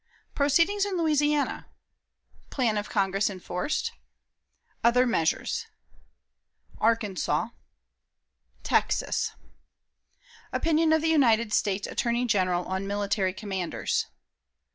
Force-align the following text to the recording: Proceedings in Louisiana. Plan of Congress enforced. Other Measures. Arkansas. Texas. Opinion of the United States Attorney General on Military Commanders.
Proceedings 0.33 0.83
in 0.83 0.97
Louisiana. 0.97 1.67
Plan 2.49 2.75
of 2.75 2.89
Congress 2.89 3.29
enforced. 3.29 3.91
Other 4.83 5.05
Measures. 5.05 5.67
Arkansas. 6.79 7.49
Texas. 8.63 9.33
Opinion 10.51 10.91
of 10.91 11.03
the 11.03 11.07
United 11.09 11.53
States 11.53 11.85
Attorney 11.85 12.25
General 12.25 12.65
on 12.65 12.87
Military 12.87 13.31
Commanders. 13.31 14.07